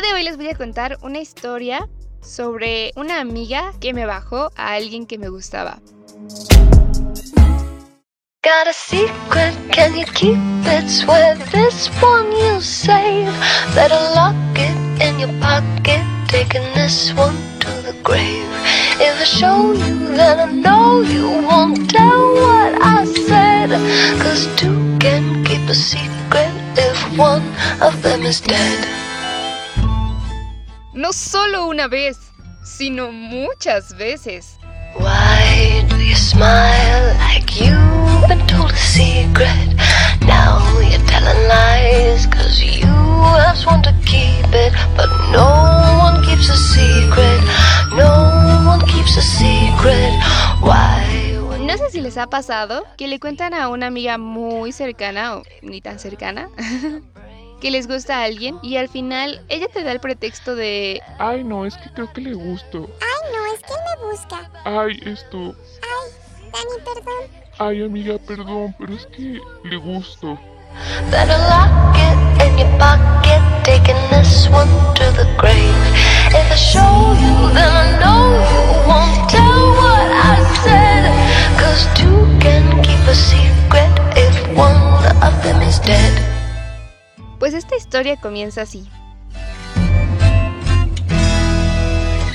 [0.00, 1.88] día de hoy les voy a contar una historia
[2.20, 5.80] sobre una amiga que me bajó a alguien que me gustaba.
[8.44, 10.88] Got a secret, can you keep it?
[10.88, 13.32] Swear this one you save.
[13.74, 18.46] Better lock it in your pocket, taking this one to the grave.
[19.00, 23.70] If I show you, then I know you won't tell what I said.
[24.20, 27.42] Cause two can keep a secret if one
[27.80, 29.07] of them is dead.
[30.98, 32.18] No solo una vez,
[32.64, 34.58] sino muchas veces.
[34.96, 39.76] Why do you smile like you've been told a secret?
[40.26, 42.88] Now you're telling lies cause you
[43.38, 44.72] have sworn to keep it.
[44.96, 45.46] But no
[46.02, 47.44] one keeps a secret.
[47.94, 50.18] No one keeps a secret.
[50.60, 51.38] Why?
[51.60, 55.44] No sé si les ha pasado que le cuentan a una amiga muy cercana o
[55.62, 56.48] ni tan cercana
[57.60, 61.00] que les gusta a alguien y al final ella te da el pretexto de...
[61.18, 62.88] Ay, no, es que creo que le gusto.
[63.00, 64.50] Ay, no, es que él me busca.
[64.64, 65.54] Ay, esto.
[65.82, 67.48] Ay, Dani, perdón.
[67.58, 70.38] Ay, amiga, perdón, pero es que le gusto.
[71.10, 75.74] Better lock it in your pocket, taking this one to the grave.
[76.30, 81.10] If I show you, then I know you won't tell what I said.
[81.58, 84.77] Cause two can keep a secret if one
[87.48, 88.86] Pues esta historia comienza así.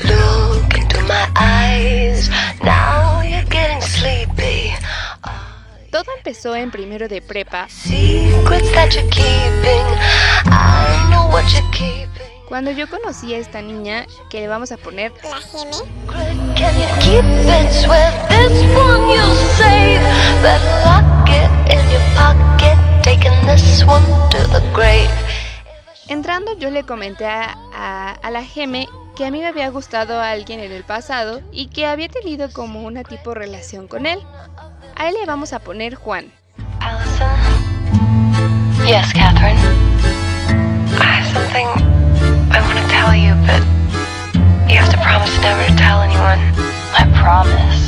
[0.05, 2.31] Look into my eyes,
[2.63, 4.73] now you're getting sleepy.
[5.91, 7.67] Todo empezó en primero de prepa.
[12.49, 15.39] Cuando yo conocí a esta niña, que le vamos a poner la
[17.01, 17.43] Geme.
[26.07, 30.19] Entrando yo le comenté a, a, a la Geme que a mí me había gustado
[30.19, 34.19] a alguien en el pasado y que había tenido como una tipo relación con él.
[34.95, 36.31] A él le vamos a poner Juan.
[36.79, 37.27] Allison?
[38.85, 39.57] Yes, Catherine.
[40.99, 41.67] I have something
[42.51, 43.63] I want to tell you, but
[44.69, 46.39] you have to promise never to tell anyone.
[46.93, 47.79] I promise.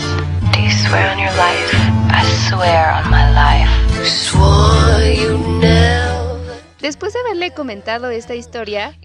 [0.53, 1.73] Do you swear on your life?
[2.11, 3.69] I swear on my life.
[4.33, 4.74] You.
[6.85, 8.95] Después de haberle comentado esta historia,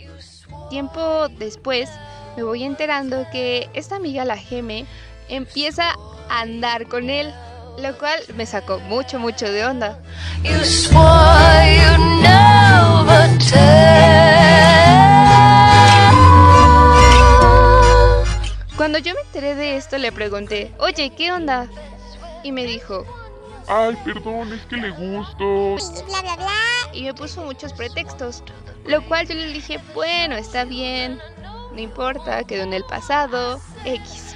[0.69, 1.89] tiempo después
[2.37, 4.85] me voy enterando que esta amiga, la Geme,
[5.31, 5.95] empieza
[6.29, 7.33] a andar con él,
[7.79, 9.99] lo cual me sacó mucho, mucho de onda.
[10.43, 13.61] You swore you never tell.
[18.77, 21.67] Cuando yo me enteré de esto le pregunté, oye, ¿qué onda?
[22.43, 23.07] Y me dijo,
[23.69, 25.77] Ay, perdón, es que le gusto.
[25.77, 26.51] Y bla, bla, bla.
[26.93, 28.43] y me puso muchos pretextos,
[28.87, 31.21] lo cual yo le dije, bueno, está bien,
[31.73, 34.35] no importa, quedó en el pasado, X.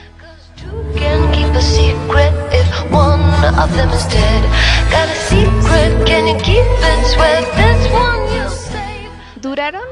[9.40, 9.82] Duraron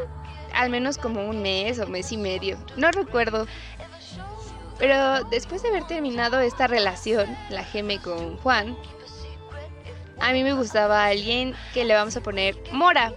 [0.55, 3.47] al menos como un mes o mes y medio, no recuerdo.
[4.79, 8.77] Pero después de haber terminado esta relación, la geme con Juan,
[10.23, 13.13] a mí me gustaba alguien que le vamos a poner Mora.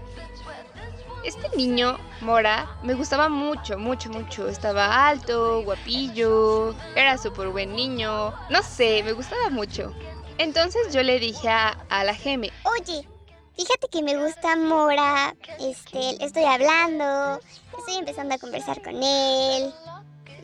[1.24, 4.48] Este niño, Mora, me gustaba mucho, mucho, mucho.
[4.48, 8.34] Estaba alto, guapillo, era súper buen niño.
[8.50, 9.94] No sé, me gustaba mucho.
[10.40, 13.07] Entonces yo le dije a, la Geme, Oye,
[13.56, 15.36] fíjate que me gusta Mora.
[15.60, 17.40] Este, estoy hablando.
[17.78, 19.74] Estoy empezando a conversar con él.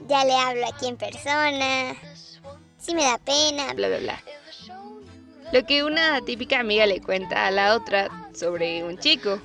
[0.08, 1.96] Ya le hablo aquí en persona.
[2.78, 3.74] Sí me da pena.
[3.74, 4.40] bla, bla, bla.
[5.51, 9.39] Lo que una típica amiga le cuenta a la otra sobre un chico.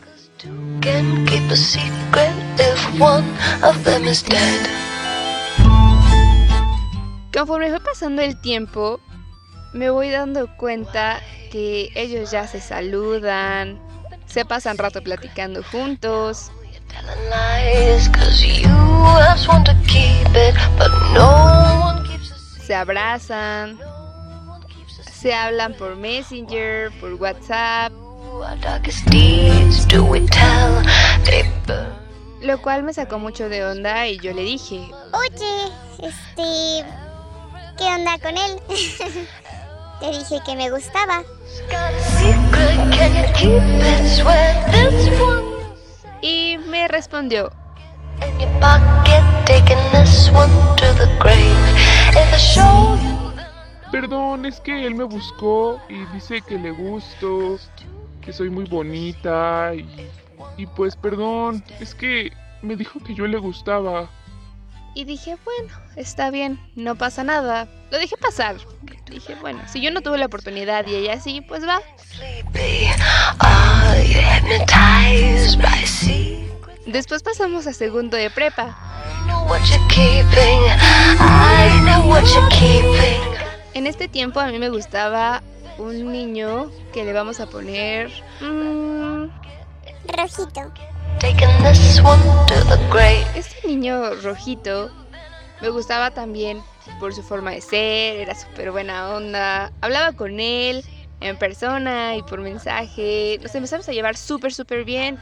[7.32, 9.00] Conforme fue pasando el tiempo,
[9.72, 11.20] me voy dando cuenta
[11.50, 13.80] que ellos ya se saludan,
[14.26, 16.52] se pasan rato platicando juntos.
[22.64, 23.78] Se abrazan,
[25.16, 27.92] se hablan por Messenger, por WhatsApp.
[32.42, 35.72] Lo cual me sacó mucho de onda y yo le dije, Oye,
[36.02, 36.84] este.
[37.78, 38.60] ¿Qué onda con él?
[40.00, 41.22] Te dije que me gustaba.
[46.20, 47.52] Y me respondió,
[53.98, 57.58] Perdón, es que él me buscó y dice que le gusto,
[58.20, 59.88] que soy muy bonita y,
[60.58, 64.10] y pues perdón, es que me dijo que yo le gustaba.
[64.94, 67.68] Y dije, bueno, está bien, no pasa nada.
[67.90, 68.56] Lo dejé pasar.
[69.10, 71.80] Dije, bueno, si yo no tuve la oportunidad y ella sí, pues va.
[76.84, 78.76] Después pasamos a segundo de prepa.
[83.76, 85.42] En este tiempo a mí me gustaba
[85.76, 88.10] un niño que le vamos a poner...
[88.40, 89.26] mmm,
[90.16, 90.72] Rojito.
[93.34, 94.90] Este niño rojito
[95.60, 96.62] me gustaba también
[96.98, 100.82] por su forma de ser, era súper buena onda, hablaba con él
[101.20, 105.18] en persona y por mensaje, nos empezamos a llevar súper, súper bien.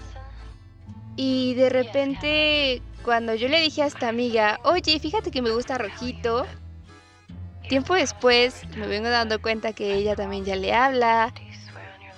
[1.17, 5.77] Y de repente, cuando yo le dije a esta amiga, oye, fíjate que me gusta
[5.77, 6.47] rojito,
[7.69, 11.33] tiempo después me vengo dando cuenta que ella también ya le habla,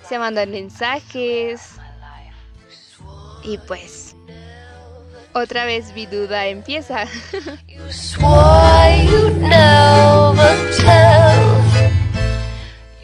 [0.07, 1.71] se mandan mensajes.
[3.43, 4.15] Y pues,
[5.33, 7.05] otra vez mi duda empieza.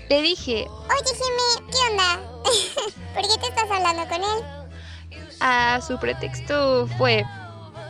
[0.10, 2.20] Le dije, Oye, Jimmy, ¿qué onda?
[3.14, 4.64] ¿Por qué te estás hablando con él?
[5.46, 7.26] a su pretexto fue,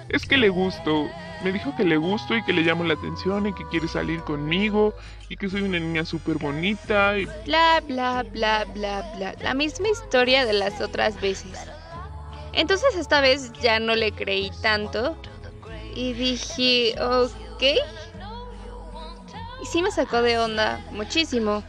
[0.10, 1.08] Es que le gusto.
[1.44, 4.22] Me dijo que le gusto y que le llamo la atención y que quiere salir
[4.22, 4.94] conmigo
[5.28, 9.36] y que soy una niña súper bonita y bla, bla, bla, bla, bla.
[9.42, 11.60] La misma historia de las otras veces.
[12.54, 15.18] Entonces esta vez ya no le creí tanto
[15.96, 17.64] y dije, ok.
[19.62, 21.64] Y sí me sacó de onda muchísimo.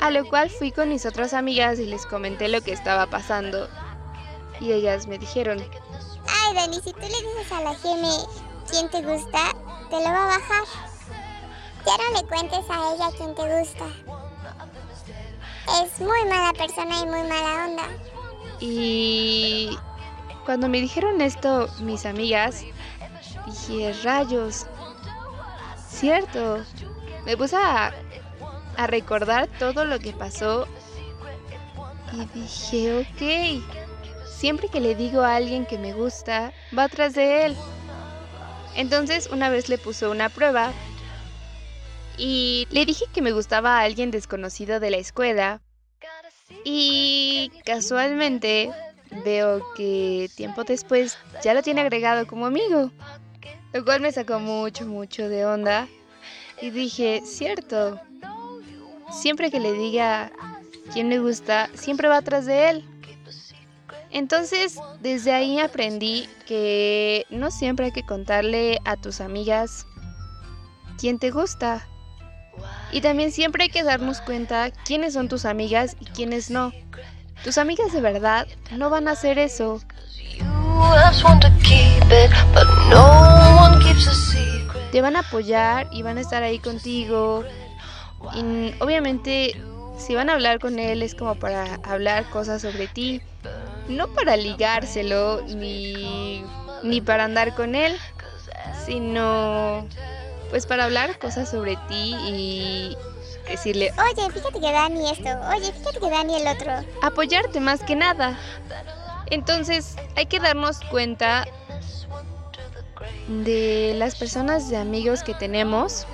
[0.00, 3.68] A lo cual fui con mis otras amigas y les comenté lo que estaba pasando.
[4.60, 5.58] Y ellas me dijeron,
[6.28, 8.16] Ay, Dani, si tú le dices a la Jimmy
[8.68, 9.52] quién te gusta,
[9.90, 10.64] te lo va a bajar.
[11.86, 13.86] Ya no le cuentes a ella quién te gusta.
[15.82, 17.88] Es muy mala persona y muy mala onda.
[18.60, 19.78] Y
[20.44, 22.64] cuando me dijeron esto mis amigas,
[23.46, 24.66] dije, rayos,
[25.88, 26.64] cierto.
[27.24, 27.92] Me puse a,
[28.76, 30.66] a recordar todo lo que pasó
[32.12, 33.87] y dije, ok,
[34.38, 37.56] siempre que le digo a alguien que me gusta, va atrás de él.
[38.76, 40.72] Entonces una vez le puso una prueba
[42.16, 45.60] y le dije que me gustaba a alguien desconocido de la escuela
[46.64, 48.70] y casualmente
[49.24, 52.92] veo que tiempo después ya lo tiene agregado como amigo.
[53.72, 55.88] Lo cual me sacó mucho, mucho de onda.
[56.62, 58.00] Y dije, cierto.
[59.10, 60.30] Siempre que le diga
[60.92, 62.84] quién me gusta, siempre va atrás de él.
[64.10, 69.86] Entonces, desde ahí aprendí que no siempre hay que contarle a tus amigas
[70.98, 71.86] quién te gusta.
[72.90, 76.72] Y también siempre hay que darnos cuenta quiénes son tus amigas y quiénes no.
[77.44, 79.80] Tus amigas de verdad no van a hacer eso.
[84.90, 87.44] Te van a apoyar y van a estar ahí contigo.
[88.34, 89.54] Y obviamente
[89.98, 93.20] si van a hablar con él es como para hablar cosas sobre ti.
[93.88, 96.44] No para ligárselo ni,
[96.82, 97.96] ni para andar con él,
[98.84, 99.86] sino
[100.50, 102.96] pues para hablar cosas sobre ti y
[103.48, 105.28] decirle, Oye, fíjate que Dani esto.
[105.54, 106.72] Oye, fíjate que Dani el otro.
[107.02, 108.38] apoyarte más que nada.
[109.30, 111.46] Entonces hay que darnos cuenta
[113.28, 116.06] de las personas de amigos que tenemos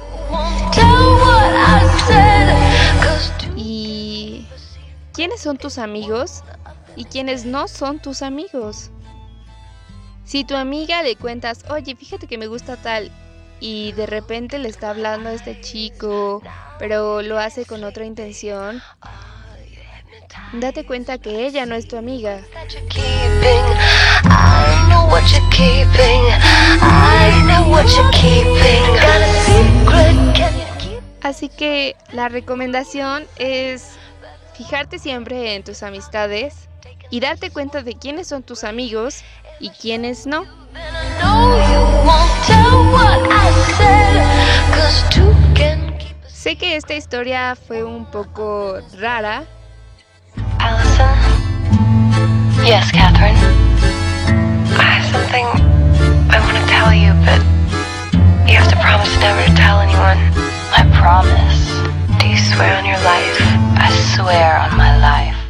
[3.57, 4.49] y
[5.13, 6.43] quiénes son tus amigos
[6.97, 8.91] y quiénes no son tus amigos.
[10.25, 13.11] Si tu amiga le cuentas, oye, fíjate que me gusta tal,
[13.61, 16.43] y de repente le está hablando a este chico,
[16.79, 18.83] pero lo hace con otra intención,
[20.55, 22.41] date cuenta que ella no es tu amiga.
[31.23, 33.93] Así que la recomendación es
[34.55, 36.69] fijarte siempre en tus amistades
[37.11, 39.23] y darte cuenta de quiénes son tus amigos
[39.61, 40.45] y quiénes no.
[46.29, 49.45] Sé que esta historia fue un poco rara,
[50.59, 51.17] Allison?
[52.65, 53.37] Yes, Catherine.
[54.77, 55.47] I have something
[56.31, 57.41] I want to tell you, but
[58.49, 60.19] you have to promise never to tell anyone.
[60.73, 61.65] I promise.
[62.19, 63.41] Do you swear on your life?
[63.79, 65.44] I swear on my life.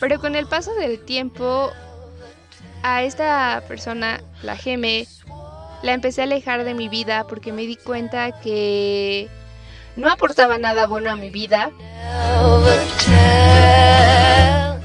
[0.00, 1.70] Pero con el paso del tiempo
[2.82, 5.06] a esta persona, la Geme,
[5.82, 9.28] la empecé a alejar de mi vida porque me di cuenta que
[9.96, 11.70] no aportaba nada bueno a mi vida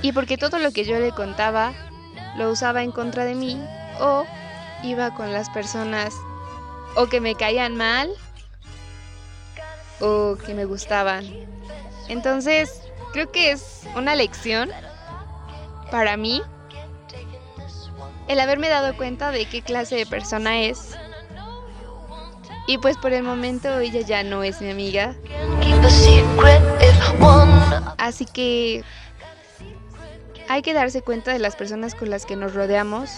[0.02, 1.74] y porque todo lo que yo le contaba
[2.38, 3.58] lo usaba en contra de mí
[4.00, 4.26] o
[4.84, 6.14] iba con las personas
[6.96, 8.10] o que me caían mal
[10.02, 11.26] o que me gustaban.
[12.10, 12.82] Entonces,
[13.14, 14.70] creo que es una lección
[15.92, 16.42] para mí
[18.28, 20.96] el haberme dado cuenta de qué clase de persona es.
[22.68, 25.16] Y pues por el momento ella ya no es mi amiga.
[27.98, 28.84] Así que
[30.50, 33.12] hay que darse cuenta de las personas con las que nos rodeamos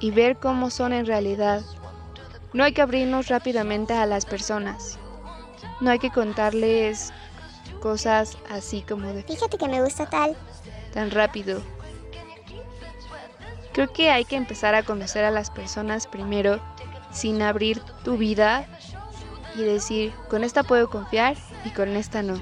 [0.00, 1.62] y ver cómo son en realidad.
[2.54, 4.98] No hay que abrirnos rápidamente a las personas.
[5.80, 7.12] No hay que contarles
[7.80, 9.22] cosas así como de...
[9.22, 10.36] Fíjate que me gusta tal.
[10.92, 11.62] Tan rápido.
[13.72, 16.60] Creo que hay que empezar a conocer a las personas primero
[17.10, 18.66] sin abrir tu vida
[19.56, 22.34] y decir, con esta puedo confiar y con esta no.